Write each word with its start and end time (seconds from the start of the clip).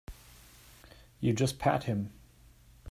You 1.19 1.31
just 1.33 1.59
pat 1.59 1.83
him. 1.83 2.11